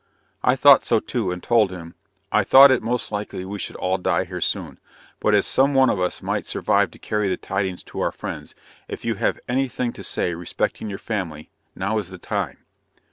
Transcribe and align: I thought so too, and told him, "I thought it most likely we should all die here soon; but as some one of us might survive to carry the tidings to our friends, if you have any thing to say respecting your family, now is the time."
I 0.43 0.55
thought 0.55 0.83
so 0.83 0.99
too, 0.99 1.31
and 1.31 1.43
told 1.43 1.69
him, 1.69 1.93
"I 2.31 2.43
thought 2.43 2.71
it 2.71 2.81
most 2.81 3.11
likely 3.11 3.45
we 3.45 3.59
should 3.59 3.75
all 3.75 3.99
die 3.99 4.23
here 4.25 4.41
soon; 4.41 4.79
but 5.19 5.35
as 5.35 5.45
some 5.45 5.75
one 5.75 5.91
of 5.91 5.99
us 5.99 6.23
might 6.23 6.47
survive 6.47 6.89
to 6.89 6.97
carry 6.97 7.29
the 7.29 7.37
tidings 7.37 7.83
to 7.83 7.99
our 7.99 8.11
friends, 8.11 8.55
if 8.87 9.05
you 9.05 9.13
have 9.13 9.39
any 9.47 9.67
thing 9.67 9.93
to 9.93 10.03
say 10.03 10.33
respecting 10.33 10.89
your 10.89 10.97
family, 10.97 11.51
now 11.75 11.99
is 11.99 12.09
the 12.09 12.17
time." 12.17 12.65